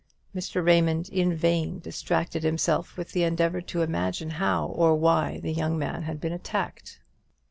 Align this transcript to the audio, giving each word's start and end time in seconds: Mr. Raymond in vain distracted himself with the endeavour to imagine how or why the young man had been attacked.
Mr. 0.35 0.65
Raymond 0.65 1.09
in 1.09 1.35
vain 1.35 1.77
distracted 1.77 2.41
himself 2.41 2.97
with 2.97 3.11
the 3.11 3.21
endeavour 3.21 3.61
to 3.61 3.83
imagine 3.83 4.31
how 4.31 4.65
or 4.65 4.95
why 4.95 5.37
the 5.41 5.53
young 5.53 5.77
man 5.77 6.01
had 6.01 6.19
been 6.19 6.33
attacked. 6.33 6.99